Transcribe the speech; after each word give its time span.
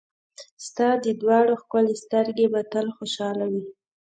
ستا 0.65 0.89
دا 1.03 1.11
دواړه 1.21 1.53
ښکلې 1.61 1.95
سترګې 2.03 2.45
به 2.53 2.61
تل 2.73 2.87
خوشحاله 2.97 3.45
وي. 3.51 3.63